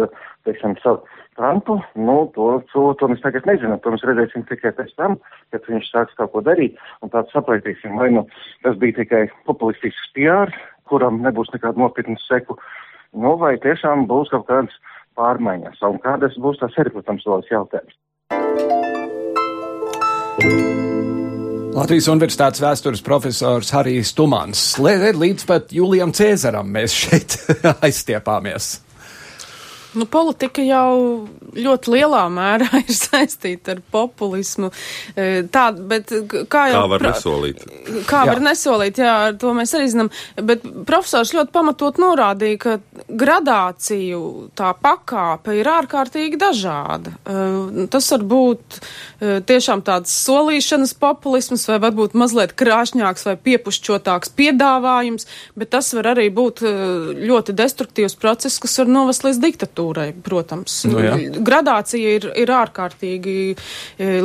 [0.48, 1.04] teiksim, savu
[1.36, 3.82] Trumpu, nu, to, to, to mēs tagad nezinām.
[3.84, 5.18] To mēs redzēsim tikai pēc tam,
[5.52, 6.80] kad viņš sāks kaut ko darīt.
[7.04, 8.24] Un tāds sapratīsim, vai nu
[8.64, 10.54] tas bija tikai populistisks PR,
[10.88, 12.56] kuram nebūs nekāda nopietna seku,
[13.20, 14.80] nu, vai tiešām būs kaut kādas
[15.18, 15.82] pārmaiņas.
[15.90, 17.96] Un kādas būs tas arī, protams, vēl jautājums.
[21.76, 24.62] Latvijas Universitātes vēstures profesors Harijs Tumans.
[24.80, 27.36] Līdz pat Julijam Cēzaram mēs šeit
[27.86, 28.85] aizstiepāmies.
[29.96, 34.72] Nu, politika jau ļoti lielā mērā ir saistīta ar populismu.
[35.16, 36.10] E, Tā, bet
[36.52, 37.62] kā jau Kā var pra- nesolīt?
[38.10, 38.34] Kā Jā.
[38.34, 40.10] var nesolīt, jā, ar to mēs arī zinām.
[40.42, 42.76] Bet profesors ļoti pamatot norādīja, ka
[43.10, 44.22] gradāciju
[44.58, 47.16] tā pakāpe ir ārkārtīgi dažāda.
[47.26, 54.32] Uh, Tas var būt uh, tiešām tāds solīšanas populisms, vai varbūt mazliet krāšņāks vai piepušķotāks
[54.38, 59.85] piedāvājums, bet tas var arī būt ļoti destruktīvs process, kas var novest līdz diktatūrai,
[60.26, 60.78] protams.
[60.90, 61.16] Nu jā.
[61.46, 63.56] Gradācija ir, ir ārkārtīgi e,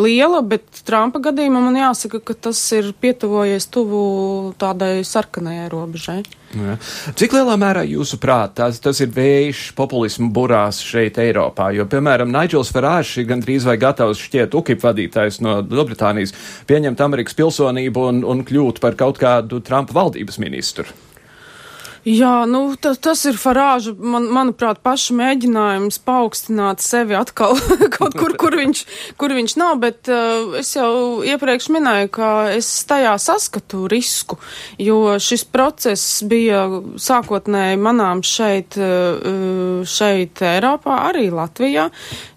[0.00, 4.02] liela, bet Trumpa gadījumā man jāsaka, ka tas ir pietuvojies tuvu
[4.60, 6.20] tādai sarkanajai robežai.
[6.50, 6.74] Jā.
[7.14, 11.68] Cik lielā mērā jūsuprāt tas, tas ir vējš populismu burās šeit Eiropā?
[11.76, 16.34] Jo, piemēram, Naidžels Farāžs ir gandrīz vai gatavs šķiet UKIP vadītājs no Lielbritānijas
[16.66, 20.88] pieņemt Amerikas pilsonību un, un kļūt par kaut kādu Trumpa valdības ministru.
[22.06, 27.58] Jā, nu, tas, tas ir Farāža, man, manuprāt, paša mēģinājums paaugstināt sevi atkal
[27.96, 28.80] kaut kur, kur viņš,
[29.20, 34.38] kur viņš nav, bet uh, es jau iepriekš minēju, ka es tajā saskatu risku,
[34.80, 36.62] jo šis process bija
[36.96, 41.90] sākotnēji manām šeit, uh, šeit Eiropā, arī Latvijā,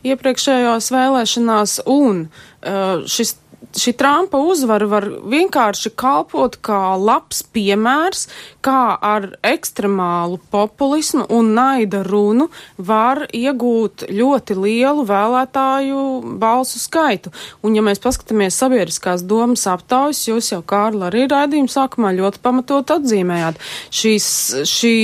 [0.03, 3.37] iepriekšējās vēlēšanās, un uh, šis
[3.79, 8.27] šī Trumpa uzvara var vienkārši kalpot kā labs piemērs,
[8.63, 16.03] kā ar ekstremālu populismu un naida runu var iegūt ļoti lielu vēlētāju
[16.41, 17.33] balsu skaitu.
[17.63, 22.93] Un, ja mēs paskatāmies sabiedriskās domas aptaujas, jūs jau, Kārla, arī raidījuma sākumā ļoti pamatot
[22.97, 23.59] atzīmējāt
[23.93, 24.27] šīs,
[24.69, 24.95] šī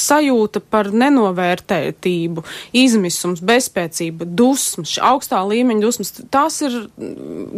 [0.00, 2.44] sajūta par nenovērtētību,
[2.76, 6.78] izmisums, bezspēcība, dusmas, augstā līmeņa dusmas, tās ir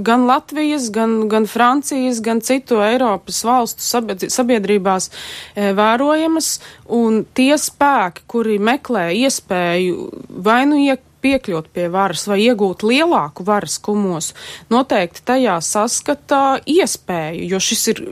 [0.09, 3.85] gan Latvijas, gan, gan Francijas, gan citu Eiropas valstu
[4.33, 6.55] sabiedrībās e, vērojamas,
[6.99, 10.09] un tie spēki, kuri meklē iespēju
[10.49, 14.37] vai nu iek piekļūt pie varas vai iegūt lielāku varas kumosu,
[14.71, 18.05] noteikti tajā saskatā iespēju, jo šis ir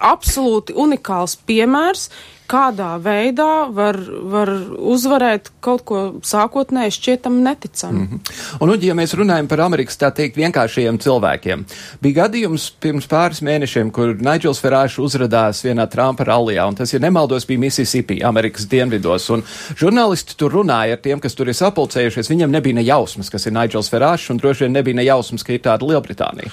[0.00, 2.08] absolūti unikāls piemērs,
[2.48, 3.98] kādā veidā var,
[4.32, 7.94] var uzvarēt kaut ko sākotnēji šķietam neticam.
[7.94, 8.60] Mm -hmm.
[8.60, 11.64] Un, ja mēs runājam par Amerikas tā teikt vienkāršajiem cilvēkiem,
[12.00, 16.98] bija gadījums pirms pāris mēnešiem, kur Naidžels Ferāšs uzrādījās vienā Trumpa rallijā, un tas, ja
[16.98, 19.42] nemaldos, bija Mississippi, Amerikas dienvidos, un
[19.76, 23.52] žurnālisti tur runāja ar tiem, kas tur ir sapulcējušies, viņam nebija ne jausmas, kas ir
[23.52, 26.50] Naidžels Ferāšs, un droši vien nebija ne jausmas, ka ir tāda Lielbritānija.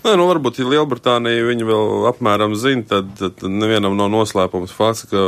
[0.00, 5.04] Nē, nu, varbūt, ja Lielbritānija viņu vēl apmēram zina, tad, tad nevienam nav noslēpums fakts,
[5.10, 5.24] ka,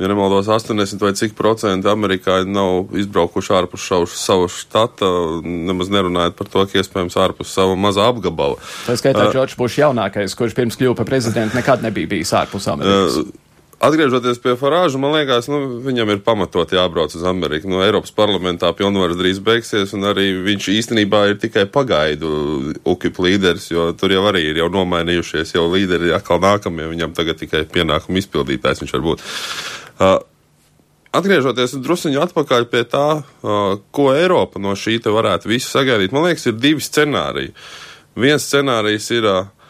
[0.00, 5.10] ja nemaldos, 80 vai cik procenti amerikāņi nav izbraukuši ārpus šau, savu štata,
[5.44, 8.56] nemaz nerunājot par to, ka iespējams ārpus sava mazā apgabala.
[8.86, 13.20] Tā skaitā Džordžs Bušs jaunākais, kurš pirms kļuva par prezidentu, nekad nebija bijis ārpus Amerikas.
[13.20, 13.51] Uh,
[13.82, 17.66] Atgriežoties pie Farāža, man liekas, nu, viņam ir pamatot jābrauc uz Ameriku.
[17.66, 22.30] No Eiropas parlamentā pilnvaras drīz beigsies, un arī viņš īstenībā ir tikai pagaidu
[22.86, 26.86] UKIP līderis, jo tur jau arī ir jau nomainījušies jau līderi atkal nākamie.
[26.92, 29.24] Viņam tagad tikai pienākumu izpildītājs viņš var būt.
[29.98, 30.20] Uh,
[31.12, 36.28] Atgriežoties druskuļi atpakaļ pie tā, uh, ko Eiropa no šī te varētu visu sagaidīt, man
[36.28, 37.50] liekas, ir divi scenāriji.
[38.14, 39.61] Viens scenārijs ir, uh,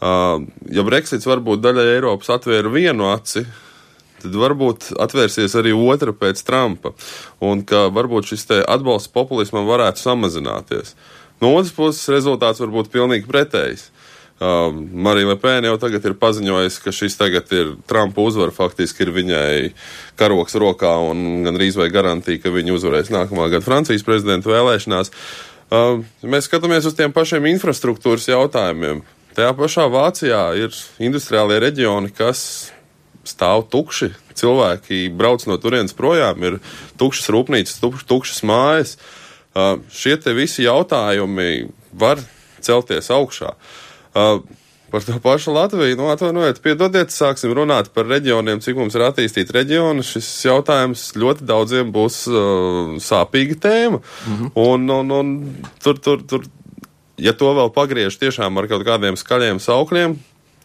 [0.00, 3.44] ja Brexits varbūt daļai Eiropas atvēra vienu aci,
[4.20, 6.94] tad varbūt atvērsies arī otra pēc Trumpa,
[7.44, 10.94] un ka varbūt šis atbalsts populismam varētu samazināties.
[11.40, 13.88] No otras puses, rezultāts var būt pilnīgi pretējs.
[14.40, 19.12] Uh, Marija Lepēna jau tagad ir paziņojusi, ka šis tagad ir Trumpa uzvara, faktiski ir
[19.12, 19.50] viņai
[20.16, 25.12] karoks rokā un gandrīz vai garantīja, ka viņa uzvarēs nākamā gada Francijas prezidenta vēlēšanās.
[25.68, 29.04] Uh, mēs skatāmies uz tiem pašiem infrastruktūras jautājumiem.
[29.36, 32.72] Tajā pašā Vācijā ir industriālie reģioni, kas
[33.26, 34.10] stāv tukši.
[34.40, 36.58] Cilvēki brauc no turienes projām, ir
[37.00, 38.96] tukšas rūpnīcas, tukš, tukšas mājas.
[39.50, 42.22] Uh, šie te visi jautājumi var
[42.62, 43.54] celties augšā.
[44.14, 44.40] Uh,
[44.90, 49.54] par to pašu Latviju, nu, atvainojiet, piedodiet, sāksim runāt par reģioniem, cik mums ir attīstīti
[49.54, 50.06] reģioni.
[50.06, 54.00] Šis jautājums ļoti daudziem būs uh, sāpīga tēma.
[54.00, 54.50] Mm -hmm.
[54.54, 55.36] un, un, un
[55.82, 56.46] tur, tur, tur,
[57.20, 60.18] ja to vēl pagriež tiešām ar kaut kādiem skaļiem saukļiem,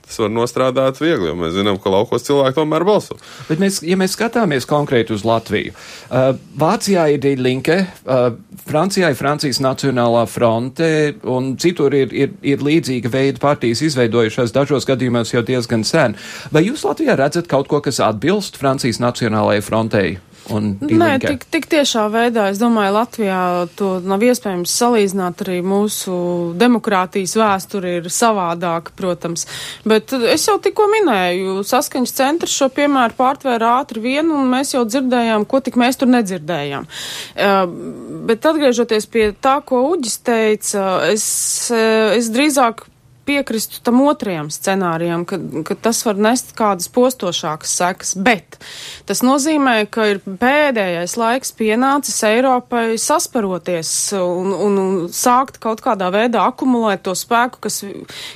[0.06, 3.18] tas var nostrādāt viegli, jo mēs zinām, ka laukos cilvēki tomēr balso.
[3.50, 8.28] Bet mēs, ja mēs skatāmies konkrēti uz Latviju, uh, Vācijā ir Die Linke, uh,
[8.66, 10.90] Francijā ir Francijas Nacionālā fronte,
[11.30, 16.18] un citur ir, ir, ir līdzīga veida partijas izveidojušās dažos gadījumos jau diezgan sen.
[16.54, 20.16] Vai jūs Latvijā redzat kaut ko, kas atbilst Francijas Nacionālajai frontei?
[20.54, 23.40] Un Nē, tik, tik tiešā veidā, es domāju, Latvijā
[23.80, 26.16] to nav iespējams salīdzināt, arī mūsu
[26.60, 29.48] demokrātijas vēsture ir savādāka, protams.
[29.88, 34.86] Bet es jau tikko minēju, saskaņas centrs šo piemēru pārtvēra ātri vien, un mēs jau
[34.88, 36.90] dzirdējām, ko tik mēs tur nedzirdējām.
[37.36, 37.64] Uh,
[38.30, 41.26] bet atgriežoties pie tā, ko Uģis teica, es,
[41.72, 42.88] es drīzāk
[43.26, 48.60] piekristu tam otrajam scenārijam, ka, ka tas var nest kādas postošākas sekas, bet
[49.10, 56.12] tas nozīmē, ka ir pēdējais laiks pienācis Eiropai sasparoties un, un, un sākt kaut kādā
[56.14, 57.82] veidā akumulēt to spēku, kas,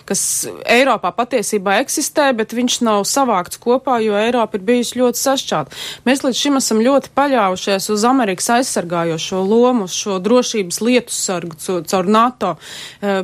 [0.09, 0.23] kas
[0.65, 5.79] Eiropā patiesībā eksistē, bet viņš nav savākts kopā, jo Eiropa ir bijusi ļoti sašķāta.
[6.09, 11.57] Mēs līdz šim esam ļoti paļaujušies uz Amerikas aizsargājošo lomu, uz šo drošības lietu sargu
[11.59, 12.55] caur NATO.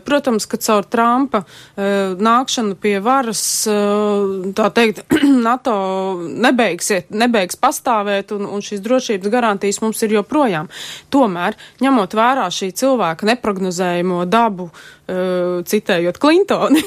[0.06, 1.46] Protams, ka caur Trumpa
[1.76, 5.04] Eh, nākšanu pie varas, eh, tā teikt,
[5.48, 5.76] NATO
[6.24, 10.72] nebeigsiet, nebeigs pastāvēt un, un šīs drošības garantijas mums ir joprojām.
[11.12, 16.82] Tomēr, ņemot vērā šī cilvēka neprognozējumu dabu, uh, citējot Klintoni,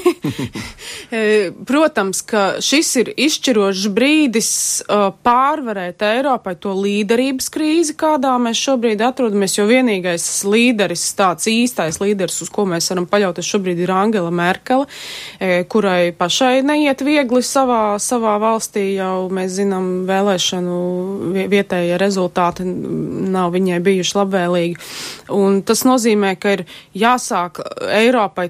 [1.69, 4.51] protams, ka šis ir izšķirošs brīdis
[4.83, 12.01] uh, pārvarēt Eiropai to līderības krīzi, kādā mēs šobrīd atrodamies, jo vienīgais līderis, tāds īstais
[12.03, 14.87] līderis, uz ko mēs varam paļauties šobrīd ir Angela Merkele,
[15.71, 20.77] kurai pašai neiet viegli savā, savā valstī, jau mēs zinām vēlēšanu
[21.51, 24.77] vietējie rezultāti nav viņai bijuši labvēlīgi.
[25.35, 26.65] Un tas nozīmē, ka ir
[26.97, 28.08] jāsāk Eiropai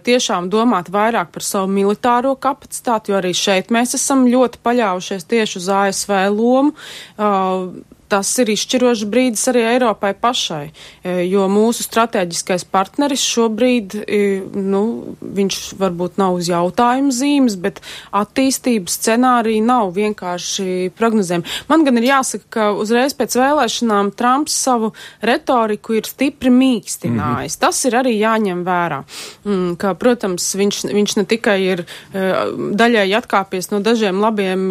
[0.09, 5.57] tiešām domāt vairāk par savu militāro kapacitāti, jo arī šeit mēs esam ļoti paļaujušies tieši
[5.61, 6.75] uz ASV lomu.
[7.17, 7.73] Uh,
[8.09, 10.71] tas ir izšķirošs brīdis arī Eiropai pašai,
[11.03, 14.19] e, jo mūsu strateģiskais partneris šobrīd, e,
[14.55, 14.81] nu,
[15.21, 17.81] viņš varbūt nav uz jautājumu zīmes, bet
[18.15, 21.57] attīstības scenārija nav vienkārši prognozējumi.
[21.69, 24.91] Man gan ir jāsaka, ka uzreiz pēc vēlēšanām Trumps savu
[25.21, 27.53] retoriku ir stipri mīkstinājis.
[27.53, 27.59] Mm -hmm.
[27.59, 29.03] Tas ir arī jāņem vērā.
[29.45, 32.25] Mm, ka, protams, viņš, viņš ne tikai ir e,
[32.73, 34.69] daļai atkāpies no dažiem labiem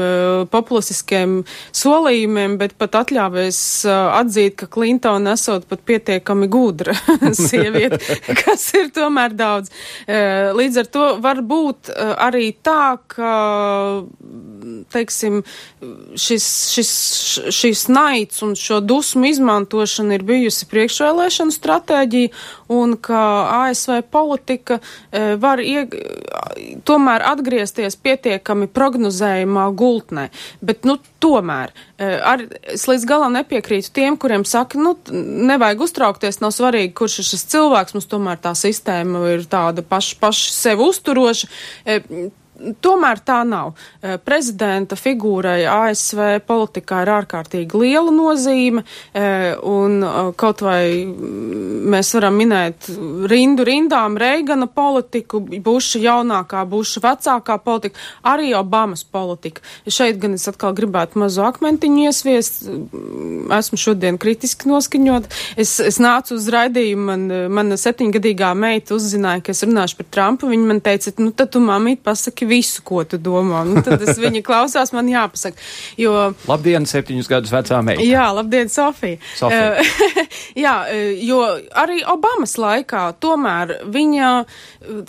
[0.51, 3.28] populistiskiem solījumiem, bet pat atļāvis
[3.87, 6.95] uh, atzīt, ka Klintona esot pat pietiekami gudra
[7.37, 8.01] sieviete,
[8.43, 9.73] kas ir tomēr daudz.
[10.59, 13.33] Līdz ar to var būt arī tā, ka,
[14.93, 15.43] teiksim,
[16.19, 16.93] šis, šis,
[17.55, 22.33] šis naids un šo dusmu izmantošana ir bijusi priekšvēlēšanu stratēģija
[22.75, 23.23] un ka
[23.65, 24.81] ASV politika
[25.41, 25.95] var ieg,
[26.89, 30.29] tomēr atgriezties pietiekami prognozējumā gultnē.
[30.61, 34.95] Bet, nu, tomēr, ar, es līdz galam nepiekrītu tiem, kuriem saka, nu,
[35.51, 40.19] nevajag uztraukties, nav svarīgi, kurš ir šis cilvēks, mums tomēr tā sistēma ir tāda paša,
[40.23, 41.51] paša sev uzturoša.
[42.59, 43.75] Tomēr tā nav.
[44.03, 48.83] Eh, prezidenta figūrai ASV politikā ir ārkārtīgi liela nozīme,
[49.15, 52.89] eh, un eh, kaut vai mēs varam minēt
[53.31, 59.63] rindu rindām Reigana politiku, Buša jaunākā, Buša vecākā politika, arī Obamas politika.
[59.87, 62.67] Šeit gan es atkal gribētu mazu akmentiņu iesviest,
[63.55, 65.31] esmu šodien kritiski noskaņot.
[65.57, 70.51] Es, es nācu uz raidījumu, man, mana septiņgadīgā meita uzzināja, ka es runāšu par Trumpu,
[70.51, 73.63] viņa man teica, nu tad tu mamīt pasaki visu, ko tu domā.
[73.69, 75.61] Nu, tad es viņa klausās, man jāpasaka.
[76.01, 78.05] Jo, labdien, septiņus gadus vecā meita.
[78.07, 79.21] Jā, labdien, Sofija.
[79.39, 79.75] Sofija.
[79.77, 80.23] Uh,
[80.65, 80.75] jā,
[81.25, 81.43] jo
[81.79, 84.33] arī Obamas laikā tomēr viņa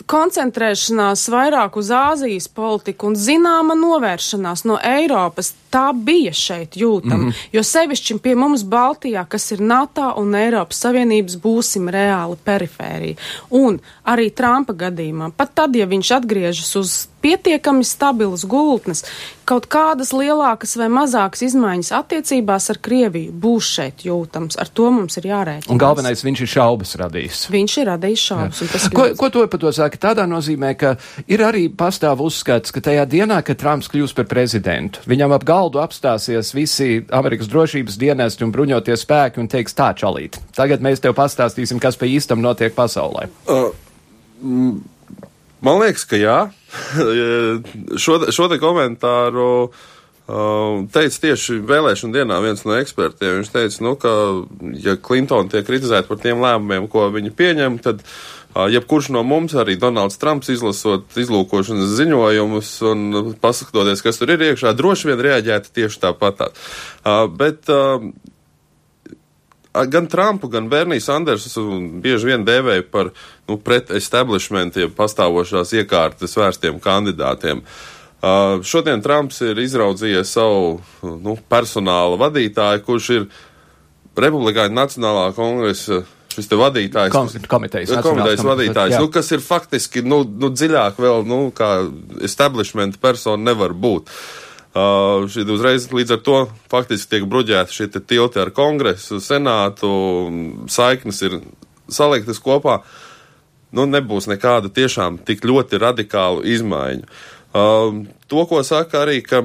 [0.10, 7.18] koncentrēšanās vairāk uz Āzijas politiku un zināma novēršanās no Eiropas, tā bija šeit jūtama.
[7.18, 7.48] Mm -hmm.
[7.52, 13.16] Jo sevišķi pie mums Baltijā, kas ir NATO un Eiropas Savienības, būsim reāli perifērija.
[13.50, 19.06] Un arī Trumpa gadījumā, pat tad, ja viņš atgriežas uz pietiekami stabilas gultnes,
[19.50, 24.60] kaut kādas lielākas vai mazākas izmaiņas attiecībās ar Krieviju būs šeit jūtams.
[24.62, 25.72] Ar to mums ir jārēķinās.
[25.74, 27.42] Un galvenais, viņš ir šaubas radījis.
[27.54, 28.88] Viņš ir radījis šaubas.
[28.96, 30.02] Ko, ko to par to saka?
[30.10, 30.94] Tādā nozīmē, ka
[31.30, 35.82] ir arī pastāv uzskats, ka tajā dienā, kad Trumps kļūs par prezidentu, viņam ap galdu
[35.82, 40.38] apstāsies visi Amerikas drošības dienesti un bruņotie spēki un teiks tā čalīt.
[40.58, 43.28] Tagad mēs tev pastāstīsim, kas pa īstam notiek pasaulē.
[43.50, 43.70] Uh,
[44.44, 44.99] mm
[45.66, 46.40] Man liekas, ka jā.
[48.04, 53.40] šo, šo te komentāru uh, teica tieši vēlēšana dienā viens no ekspertiem.
[53.40, 54.14] Viņš teica, nu, ka,
[54.80, 59.58] ja Klintona tiek kritizēta par tiem lēmumiem, ko viņi pieņem, tad uh, jebkurš no mums,
[59.60, 63.06] arī Donalds Trumps, izlasot izlūkošanas ziņojumus un
[63.44, 66.48] paskatoties, kas tur ir iekšā, droši vien reaģētu tieši tāpat.
[67.04, 67.68] Uh, bet,
[69.86, 71.64] gan Trumpu, gan Berniju Sandersu
[72.04, 73.12] bieži vien dēvēja par
[73.48, 77.64] nu, pret-establishment, ja pastāvošās iekārtas vērstiem kandidātiem.
[78.20, 80.80] Uh, šodien Trumps ir izraudzījies savu
[81.24, 83.30] nu, personāla vadītāju, kurš ir
[84.20, 86.02] Republikāņu Nacionālā kongresa
[86.34, 89.00] šis te vadītājs, Kom, komitejas, komitejas vadītājs, jā.
[89.00, 91.72] nu, kas ir faktiski nu, nu, dziļāk vēl, nu, kā
[92.28, 94.12] establishment persona nevar būt.
[94.12, 99.90] Uh, šī uzreiz līdz ar to faktiski tiek bruģēti šie tilti ar kongresu, senātu,
[100.70, 101.40] saiknes ir
[101.90, 102.84] saliktas kopā.
[103.72, 107.06] Nu, nebūs nekāda tiešām tik ļoti radikāla izmaiņa.
[107.50, 109.44] Uh, to, ko saka arī, ka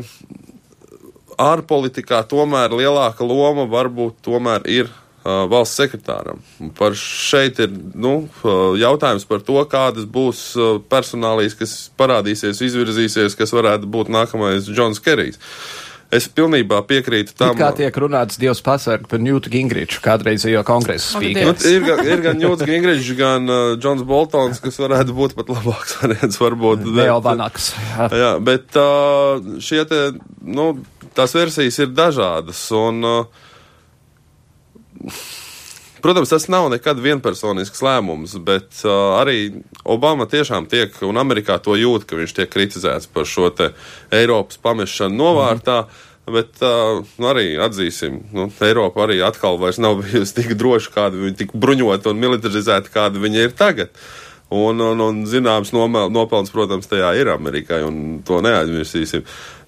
[1.41, 6.43] ārpolitikā tomēr lielāka loma varbūt tomēr ir uh, valsts sekretāram.
[6.61, 8.29] Un Par šeit ir nu,
[8.81, 10.43] jautājums par to, kādas būs
[10.93, 15.41] personālijas, kas parādīsies, izvirzīsies, kas varētu būt nākamais Džons Kerijs.
[16.15, 17.57] Es pilnībā piekrītu tam.
[17.57, 21.19] It kā tiek runāts Dievs pasarg par Newtu Gingriču, kādreizējo kongresa.
[21.19, 21.65] Dievs.
[21.65, 25.51] Nu, ir, gan- ir gan Ņūts Gingričs, gan uh, Džons Boltons, kas varētu būt pat
[25.51, 26.39] labāks variants.
[26.39, 27.73] Varbūt, bet- Vanaks.
[27.97, 28.07] Jā.
[28.21, 30.03] Jā, bet uh, šie te,
[30.45, 30.69] nu,
[31.19, 32.61] tās versijas ir dažādas.
[32.79, 33.51] Un, uh,
[36.05, 41.79] protams, tas nav nekad vienpersonisks lēmums, bet uh, arī Obama tiešām tiek, un Amerikā to
[41.81, 43.49] jūt, ka viņš tiek kritizēts par šo
[44.13, 45.85] Eiropas pamešanu novārtā.
[46.25, 51.41] Bet uh, nu, arī atzīsim, nu, Eiropa arī atkal nav bijusi tik droša, kāda viņa
[51.41, 53.93] tik bruņota un militarizēta, kāda viņa ir tagad.
[54.55, 59.25] Un, un, un zināms nopelns, protams, tajā ir Amerikai, un to neaizmirsīsim.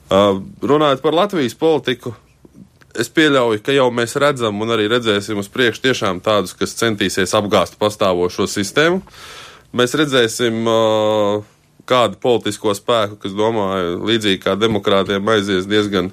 [0.07, 2.15] Uh, runājot par Latvijas politiku,
[3.01, 7.35] es pieļauju, ka jau mēs redzam un arī redzēsim uz priekšu tiešām tādus, kas centīsies
[7.39, 9.03] apgāzt pastāvošo sistēmu.
[9.77, 11.45] Mēs redzēsim uh,
[11.89, 16.13] kādu politisko spēku, kas domāju, līdzīgi kā demokrātiem aizies diezgan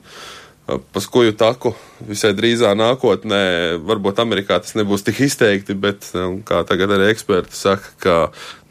[0.63, 1.74] pa skuju taku
[2.08, 3.43] visai drīzā nākotnē.
[3.84, 8.15] Varbūt Amerikā tas nebūs tik izteikti, bet, um, kā tagad arī eksperti saka, ka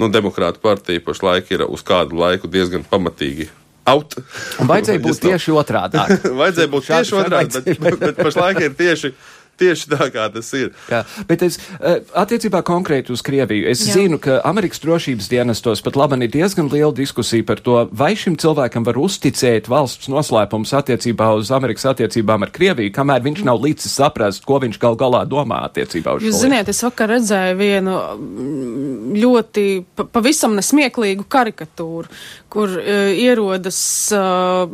[0.01, 3.51] nu, demokrāta partija pašlaik ir uz kādu laiku diezgan pamatīgi.
[3.90, 4.14] Out.
[4.62, 5.98] Un vajadzēja būt tieši otrādi.
[6.40, 9.10] Vajadzēja būt tieši otrādi, bet, bet pašlaik ir tieši,
[9.62, 10.72] tieši tā, kā tas ir.
[10.90, 13.68] Jā, bet es eh, attiecībā konkrēti uz Krieviju.
[13.70, 13.96] Es Jā.
[13.98, 18.36] Zinu, ka Amerikas drošības dienestos pat labi ir diezgan liela diskusija par to, vai šim
[18.40, 23.96] cilvēkam var uzticēt valsts noslēpums attiecībā uz Amerikas attiecībām ar Krieviju, kamēr viņš nav līdzis
[24.00, 27.96] saprast, ko viņš gal galā domā attiecībā uz Jūs šo ziniet, es vakar redzēju vienu
[27.96, 32.10] mm, ļoti pa, pavisam nesmieklīgu karikatūru,
[32.52, 33.78] kur uh, ierodas,
[34.16, 34.66] uh,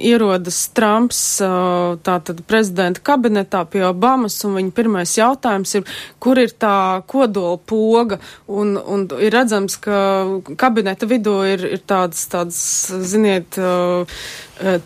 [0.00, 6.54] ierodas Trumps uh, tātad prezidenta kabinetā pie Obamas, un viņa pirmais jautājums ir, kur ir
[6.60, 9.98] tā kodola poga, un, un ir redzams, ka
[10.60, 12.62] kabineta vidū ir, ir tāds, tāds,
[13.12, 14.22] ziniet, uh,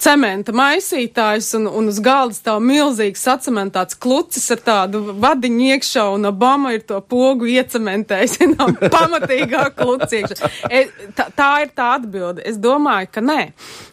[0.02, 6.28] cementa maisītājs, un, un uz galda stāv milzīgs sacementēts klucis ar tādu vadiņu iekšā, un
[6.30, 10.52] Obama ir to pogu iecementējis, zinām, pamatīgā kluci iekšā.
[10.70, 10.84] E,
[11.16, 12.44] tā, tā ir tā atbilde.
[12.46, 13.40] Es domāju, ka nē.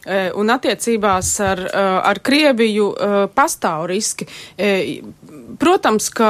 [0.04, 4.28] E, un attiecībās ar, e, ar Krieviju e, pastāv riski.
[4.56, 4.72] E,
[5.54, 6.28] Protams, ka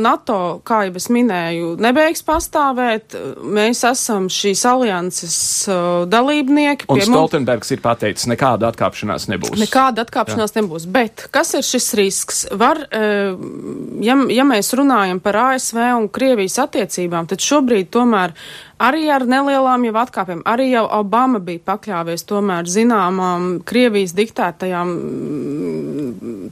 [0.00, 3.16] NATO, kā jau es minēju, nebeigs pastāvēt.
[3.44, 5.36] Mēs esam šīs alianses
[6.08, 6.86] dalībnieki.
[6.88, 9.56] Un Pie mums- Stoltenbergs ir pateicis, nekāda atkāpšanās nebūs.
[9.60, 10.60] Nekāda atkāpšanās Jā.
[10.60, 10.86] nebūs.
[10.90, 12.44] Bet kas ir šis risks?
[12.52, 13.34] Var, eh,
[14.04, 18.34] ja, ja mēs runājam par ASV un Krievijas attiecībām, tad šobrīd tomēr
[18.78, 24.90] arī ar nelielām jau atkāpēm, arī jau Obama bija pakļāvies tomēr zināmām Krievijas diktētajām,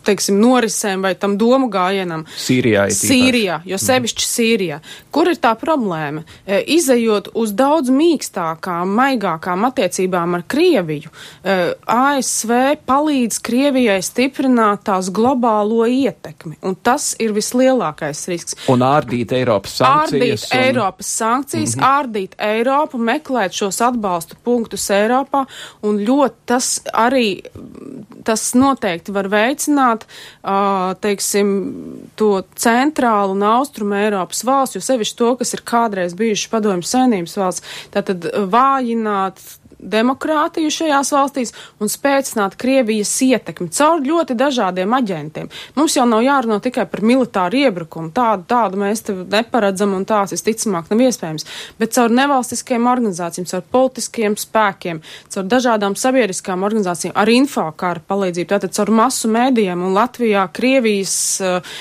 [0.06, 2.24] teiksim, norisēm vai tam domu gājienam.
[2.38, 2.86] Sīrijā.
[2.94, 4.78] Sīrijā, jo sevišķi Sīrijā.
[5.10, 6.24] Kur ir tā problēma?
[6.46, 11.10] E, izejot uz daudz mīkstākām, maigākām attiecībām ar Krieviju,
[11.44, 12.52] e, ASV
[12.86, 18.56] palīdz Krievijai stiprināt tās globālo ietekmi, un tas ir vislielākais risks.
[18.72, 20.48] Un ārdīt Eiropas Ārdīt sankcijas.
[20.52, 21.88] un- Eiropas sankcijas, mm -hmm.
[21.92, 22.11] ārdīt
[22.42, 25.44] Eiropu, meklēt šos atbalstu punktus Eiropā,
[25.86, 27.42] un ļoti tas arī,
[28.26, 30.06] tas noteikti var veicināt,
[30.42, 31.54] uh, teiksim,
[32.18, 37.38] to centrālu un austrumu Eiropas valsts, jo sevišķi to, kas ir kādreiz bijuši padomju saimnības
[37.40, 39.42] valsts, tātad vājināt
[39.82, 45.50] demokrātiju šajās valstīs un spēcināt Krievijas ietekmi caur ļoti dažādiem aģentiem.
[45.76, 50.34] Mums jau nav jārunā tikai par militāru iebrukumu, tādu, tādu mēs te neparedzam un tās
[50.34, 51.46] visticamāk nav iespējams,
[51.80, 58.76] bet caur nevalstiskajiem organizācijām, caur politiskiem spēkiem, caur dažādām sabiedriskām organizācijām, ar infokāra palīdzību, tātad
[58.76, 61.74] caur masu mēdījiem un Latvijā Krievijas uh,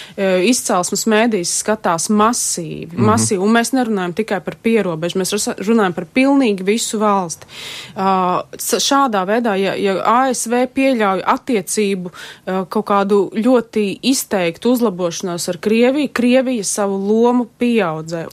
[0.48, 3.10] izcelsmes mēdīs skatās masīvi, mm -hmm.
[3.12, 7.48] masīvi, un mēs nerunājam tikai par pierobežu, mēs runājam par pilnīgi visu valsti.
[7.96, 12.12] Šādā veidā, ja, ja ASV pieļauj attiecību
[12.46, 18.28] kaut kādu ļoti izteiktu uzlabošanos ar Krieviju, Krievija savu lomu pieaudzē.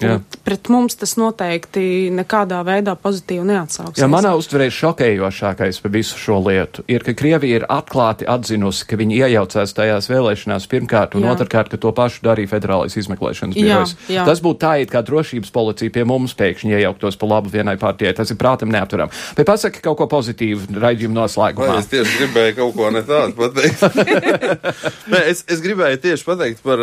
[0.45, 4.03] Pret mums tas noteikti nekādā veidā pozitīvi neatsauksies.
[4.03, 8.99] Jā, manā uztverē šokējošākais par visu šo lietu ir, ka Krievija ir atklāti atzinusi, ka
[9.01, 11.35] viņi iejaucās tajās vēlēšanās pirmkārt un jā.
[11.35, 13.95] otrkārt, ka to pašu darīja federālais izmeklēšanas birojas.
[14.09, 18.15] Tas būtu tā, it kā drošības policija pie mums pēkšņi iejauktos pa labu vienai partijai.
[18.19, 19.13] Tas ir prātam neapturam.
[19.37, 21.71] Bet pasaki kaut ko pozitīvu raidījumu noslēgumā.
[21.73, 23.85] Vai es tieši gribēju kaut ko ne tādu pateikt.
[25.13, 26.83] Nē, es, es gribēju tieši pateikt par,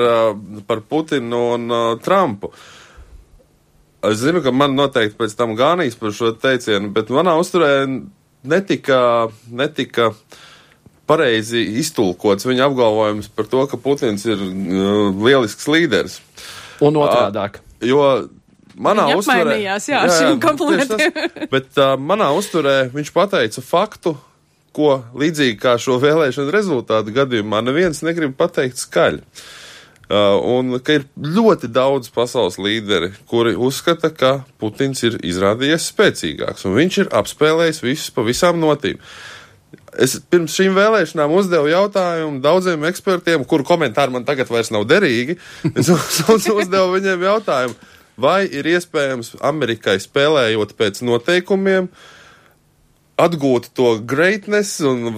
[0.70, 2.52] par Putinu un uh, Trumpu.
[4.06, 7.86] Es zinu, ka man noteikti pēc tam gānīs par šo teicienu, bet manā uzturē
[8.46, 9.00] netika,
[9.50, 10.12] netika
[11.10, 16.20] pareizi iztulkots viņa apgalvojums par to, ka Putins ir uh, lielisks līderis.
[16.86, 17.62] Un otrādāk.
[17.62, 18.02] Uh, jo
[18.76, 19.58] manā Viņa uzturē.
[19.64, 21.20] Jā, jā, šim komplimentiem.
[21.54, 24.16] Bet uh, manā uzturē viņš pateica faktu,
[24.76, 29.24] ko līdzīgi kā šo vēlēšanu rezultātu gadījumā neviens negrib pateikt skaļi.
[30.06, 36.68] Uh, un ka ir ļoti daudz pasaules līderi, kuri uzskata, ka Putins ir izrādījies spēcīgāks,
[36.70, 39.00] un viņš ir apspēlējis visus pa visām notīm.
[39.98, 45.40] Es pirms šīm vēlēšanām uzdevu jautājumu daudziem ekspertiem, kuru komentāri man tagad vairs nav derīgi.
[45.74, 45.90] Es
[46.60, 47.78] uzdevu viņiem jautājumu,
[48.22, 51.90] vai ir iespējams Amerikai spēlējot pēc noteikumiem,
[53.20, 55.12] atgūt to greatness un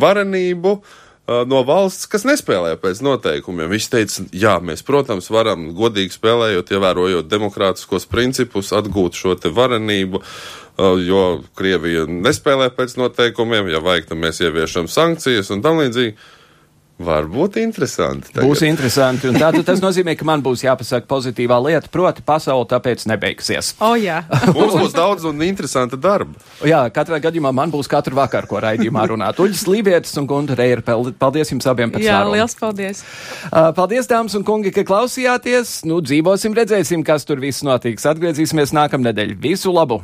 [0.00, 3.68] varenību uh, no valsts, kas nespēlē pēc noteikumiem.
[3.74, 10.22] Viņš teica, jā, mēs, protams, varam godīgi spēlējot, ievērojot demokrātiskos principus, atgūt šo te varenību,
[10.22, 11.26] uh, jo
[11.58, 16.16] Krievija nespēlē pēc noteikumiem, ja vajag, tad mēs ieviešam sankcijas un tam līdzīgi.
[16.96, 18.30] Var būt interesanti.
[18.32, 18.46] Tagad.
[18.48, 19.28] Būs interesanti.
[19.28, 23.74] Un tātad tas nozīmē, ka man būs jāpasaka pozitīvā lieta, proti, pasaule tāpēc nebeigsies.
[23.76, 24.22] O, oh, jā.
[24.56, 26.40] Mums būs daudz un interesanta darba.
[26.64, 29.44] Jā, katrā gadījumā man būs katru vakaru, ko raidījumā runāt.
[29.44, 30.80] Uģis Lībietis un Gunta Reira,
[31.20, 32.32] paldies jums abiem par sarunu.
[32.32, 33.04] Jā, liels paldies.
[33.50, 35.82] Uh, paldies, dāmas un kungi, ka klausījāties.
[35.84, 38.08] Nu, dzīvosim, redzēsim, kas tur viss notiks.
[38.08, 39.36] Atgriezīsimies nākamnedēļ.
[39.44, 40.00] Visu labu!